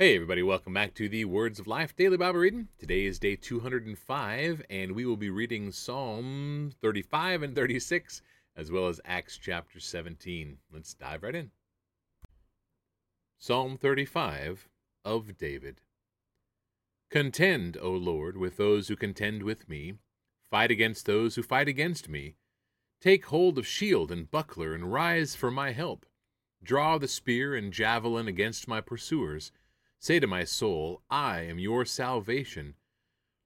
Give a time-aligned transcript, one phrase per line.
[0.00, 2.68] Hey, everybody, welcome back to the Words of Life Daily Bible Reading.
[2.78, 8.22] Today is day 205, and we will be reading Psalm 35 and 36,
[8.54, 10.58] as well as Acts chapter 17.
[10.72, 11.50] Let's dive right in.
[13.40, 14.68] Psalm 35
[15.04, 15.80] of David.
[17.10, 19.94] Contend, O Lord, with those who contend with me.
[20.48, 22.36] Fight against those who fight against me.
[23.00, 26.06] Take hold of shield and buckler, and rise for my help.
[26.62, 29.50] Draw the spear and javelin against my pursuers
[30.00, 32.74] Say to my soul, I am your salvation.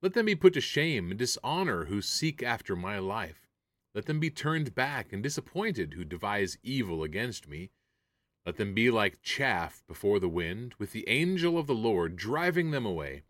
[0.00, 3.48] Let them be put to shame and dishonor who seek after my life.
[3.94, 7.70] Let them be turned back and disappointed who devise evil against me.
[8.44, 12.70] Let them be like chaff before the wind, with the angel of the Lord driving
[12.70, 13.24] them away.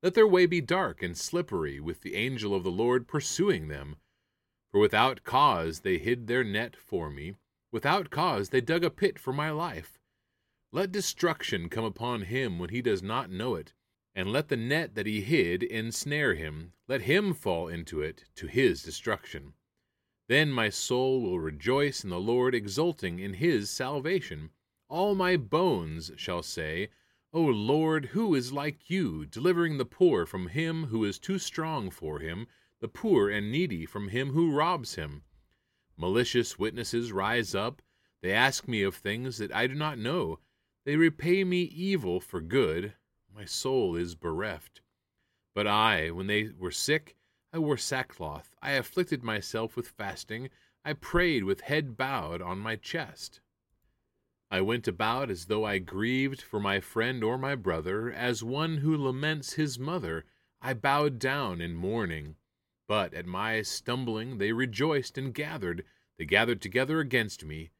[0.00, 3.96] Let their way be dark and slippery, with the angel of the Lord pursuing them.
[4.70, 7.34] For without cause they hid their net for me,
[7.72, 9.98] without cause they dug a pit for my life.
[10.74, 13.72] Let destruction come upon him when he does not know it,
[14.12, 16.72] and let the net that he hid ensnare him.
[16.88, 19.52] Let him fall into it to his destruction.
[20.26, 24.50] Then my soul will rejoice in the Lord, exulting in his salvation.
[24.88, 26.88] All my bones shall say,
[27.32, 31.88] O Lord, who is like you, delivering the poor from him who is too strong
[31.88, 32.48] for him,
[32.80, 35.22] the poor and needy from him who robs him?
[35.96, 37.80] Malicious witnesses rise up.
[38.22, 40.40] They ask me of things that I do not know.
[40.84, 42.94] They repay me evil for good.
[43.34, 44.82] My soul is bereft.
[45.54, 47.16] But I, when they were sick,
[47.52, 48.54] I wore sackcloth.
[48.60, 50.50] I afflicted myself with fasting.
[50.84, 53.40] I prayed with head bowed on my chest.
[54.50, 58.78] I went about as though I grieved for my friend or my brother, as one
[58.78, 60.24] who laments his mother.
[60.60, 62.36] I bowed down in mourning.
[62.86, 65.84] But at my stumbling they rejoiced and gathered.
[66.18, 67.70] They gathered together against me.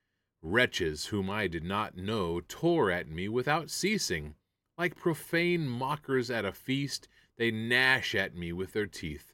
[0.46, 4.34] Wretches whom I did not know tore at me without ceasing.
[4.76, 9.32] Like profane mockers at a feast, they gnash at me with their teeth.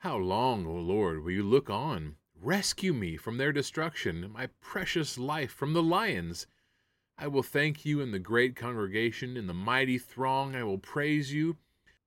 [0.00, 2.16] How long, O Lord, will you look on?
[2.38, 6.46] Rescue me from their destruction, my precious life from the lions.
[7.16, 11.32] I will thank you in the great congregation, in the mighty throng I will praise
[11.32, 11.56] you.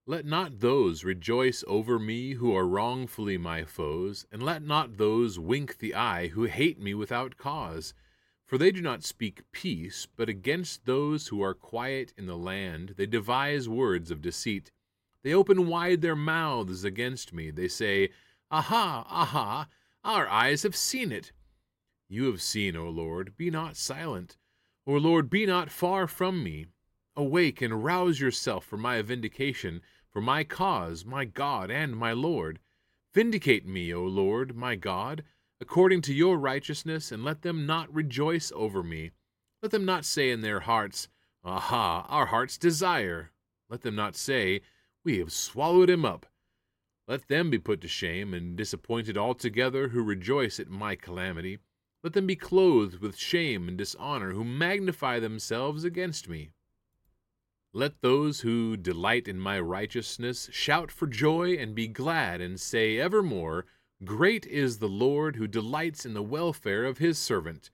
[0.06, 5.40] Let not those rejoice over me who are wrongfully my foes, and let not those
[5.40, 7.96] wink the eye who hate me without cause.
[8.52, 12.96] For they do not speak peace, but against those who are quiet in the land
[12.98, 14.74] they devise words of deceit.
[15.24, 17.50] They open wide their mouths against me.
[17.50, 18.10] They say,
[18.52, 19.70] Aha, aha,
[20.04, 21.32] our eyes have seen it.
[22.10, 24.36] You have seen, O Lord, be not silent.
[24.86, 26.66] O Lord, be not far from me.
[27.16, 32.60] Awake and rouse yourself for my vindication, for my cause, my God and my Lord.
[33.14, 35.24] Vindicate me, O Lord, my God
[35.62, 39.12] according to your righteousness, and let them not rejoice over me.
[39.62, 41.08] Let them not say in their hearts,
[41.44, 43.32] Aha, our heart's desire.
[43.70, 44.62] Let them not say,
[45.06, 46.26] We have swallowed him up.
[47.08, 51.60] Let them be put to shame and disappointed altogether who rejoice at my calamity.
[52.04, 56.50] Let them be clothed with shame and dishonor who magnify themselves against me.
[57.74, 62.98] Let those who delight in my righteousness shout for joy and be glad and say
[62.98, 63.66] evermore,
[64.04, 67.70] Great is the Lord who delights in the welfare of his servant.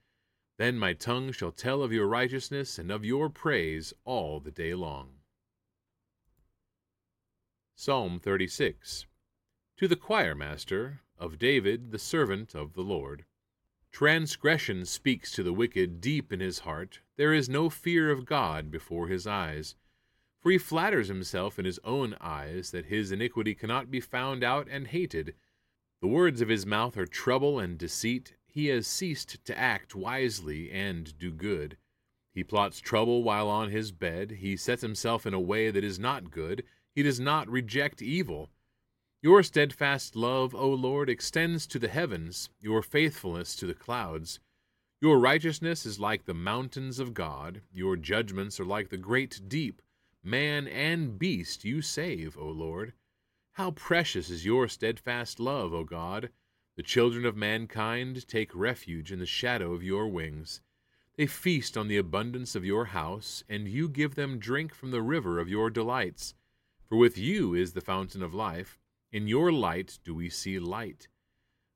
[0.58, 4.74] Then my tongue shall tell of your righteousness and of your praise all the day
[4.74, 5.20] long.
[7.76, 9.06] Psalm 36
[9.78, 13.24] To the choir master of David, the servant of the Lord.
[13.90, 17.00] Transgression speaks to the wicked deep in his heart.
[17.16, 19.76] There is no fear of God before his eyes.
[20.40, 24.68] For he flatters himself in his own eyes that his iniquity cannot be found out
[24.70, 25.34] and hated.
[26.00, 28.34] The words of his mouth are trouble and deceit.
[28.46, 31.76] He has ceased to act wisely and do good.
[32.32, 34.30] He plots trouble while on his bed.
[34.38, 36.62] He sets himself in a way that is not good.
[36.94, 38.50] He does not reject evil.
[39.20, 44.38] Your steadfast love, O Lord, extends to the heavens, your faithfulness to the clouds.
[45.00, 47.62] Your righteousness is like the mountains of God.
[47.72, 49.82] Your judgments are like the great deep.
[50.22, 52.92] Man and beast you save, O Lord.
[53.58, 56.30] How precious is your steadfast love, O God!
[56.76, 60.60] The children of mankind take refuge in the shadow of your wings.
[61.16, 65.02] They feast on the abundance of your house, and you give them drink from the
[65.02, 66.34] river of your delights.
[66.88, 68.78] For with you is the fountain of life.
[69.10, 71.08] In your light do we see light.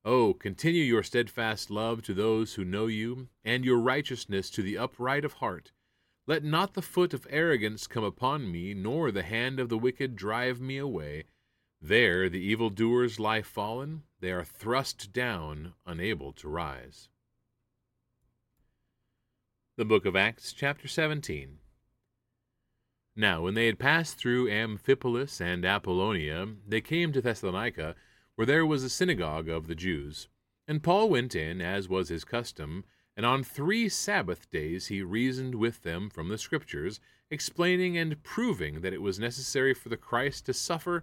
[0.04, 4.78] Oh, continue your steadfast love to those who know you, and your righteousness to the
[4.78, 5.72] upright of heart.
[6.28, 10.14] Let not the foot of arrogance come upon me, nor the hand of the wicked
[10.14, 11.24] drive me away.
[11.84, 17.08] There the evildoers lie fallen, they are thrust down, unable to rise.
[19.76, 21.58] The Book of Acts, chapter 17.
[23.16, 27.96] Now, when they had passed through Amphipolis and Apollonia, they came to Thessalonica,
[28.36, 30.28] where there was a synagogue of the Jews.
[30.68, 32.84] And Paul went in, as was his custom,
[33.16, 38.82] and on three Sabbath days he reasoned with them from the Scriptures, explaining and proving
[38.82, 41.02] that it was necessary for the Christ to suffer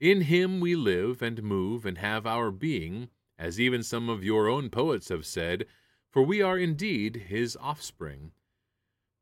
[0.00, 4.48] in Him we live and move and have our being, as even some of your
[4.48, 5.66] own poets have said,
[6.10, 8.32] for we are indeed His offspring.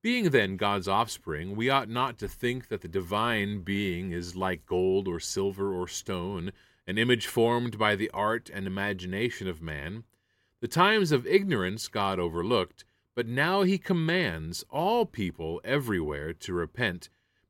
[0.01, 4.65] Being then God's offspring, we ought not to think that the divine being is like
[4.65, 6.53] gold or silver or stone,
[6.87, 10.05] an image formed by the art and imagination of man.
[10.61, 12.85] The times of ignorance God overlooked,
[13.17, 17.09] but now he commands all people everywhere to repent,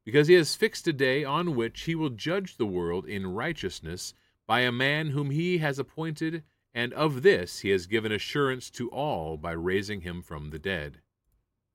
[0.08, 4.14] because he has fixed a day on which he will judge the world in righteousness
[4.46, 8.88] by a man whom he has appointed, and of this he has given assurance to
[8.88, 11.02] all by raising him from the dead.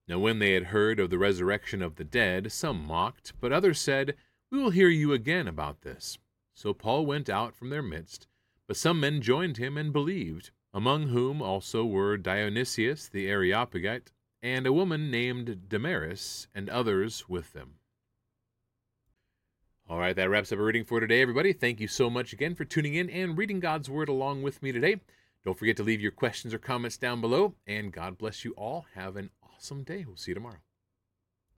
[0.07, 3.79] Now, when they had heard of the resurrection of the dead, some mocked, but others
[3.79, 4.15] said,
[4.49, 6.17] We will hear you again about this.
[6.55, 8.25] So Paul went out from their midst,
[8.65, 14.11] but some men joined him and believed among whom also were Dionysius the Areopagite,
[14.41, 17.75] and a woman named Damaris, and others with them.
[19.93, 21.53] All right, that wraps up our reading for today, everybody.
[21.53, 24.71] Thank you so much again for tuning in and reading God's Word along with me
[24.71, 25.01] today.
[25.45, 28.87] Don't forget to leave your questions or comments down below, and God bless you all.
[28.95, 30.03] Have an awesome day.
[30.03, 30.57] We'll see you tomorrow.